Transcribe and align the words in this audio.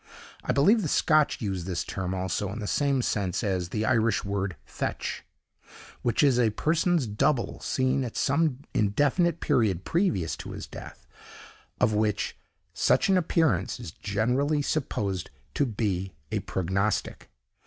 I 0.43 0.51
believe 0.51 0.81
the 0.81 0.87
Scotch 0.87 1.41
use 1.43 1.65
this 1.65 1.83
term 1.83 2.15
also 2.15 2.51
in 2.51 2.57
the 2.57 2.65
same 2.65 3.03
sense 3.03 3.43
as 3.43 3.69
the 3.69 3.85
Irish 3.85 4.23
word 4.25 4.55
fetch; 4.65 5.23
which 6.01 6.23
is 6.23 6.39
a 6.39 6.49
person's 6.49 7.05
double 7.05 7.59
seen 7.59 8.03
at 8.03 8.17
some 8.17 8.61
indefinite 8.73 9.41
period 9.41 9.85
previous 9.85 10.35
to 10.37 10.53
his 10.53 10.65
death, 10.65 11.05
of 11.79 11.93
which 11.93 12.35
such 12.73 13.09
an 13.09 13.15
appearance 13.17 13.79
is 13.79 13.91
generally 13.91 14.63
supposed 14.63 15.29
to 15.53 15.67
be 15.67 16.15
a 16.31 16.39
prognostic. 16.39 17.29